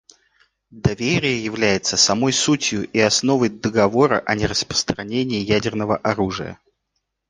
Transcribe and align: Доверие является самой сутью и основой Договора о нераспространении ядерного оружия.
Доверие 0.71 1.45
является 1.45 1.95
самой 1.95 2.33
сутью 2.33 2.89
и 2.89 2.97
основой 2.97 3.49
Договора 3.49 4.23
о 4.25 4.33
нераспространении 4.33 5.37
ядерного 5.43 5.95
оружия. 5.95 6.57